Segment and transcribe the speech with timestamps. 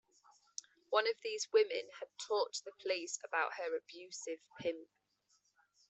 [0.89, 4.89] One of these women had talked to the police about her abusive pimp.